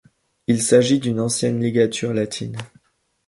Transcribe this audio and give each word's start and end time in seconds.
Il 0.47 0.63
s'agit 0.63 0.97
d'une 0.99 1.19
ancienne 1.19 1.61
ligature 1.61 2.11
latine. 2.11 2.57